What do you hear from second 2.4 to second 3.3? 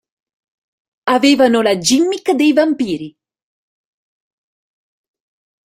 vampiri.